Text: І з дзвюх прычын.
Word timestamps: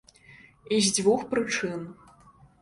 І 0.77 0.79
з 0.85 0.93
дзвюх 0.95 1.21
прычын. 1.35 1.85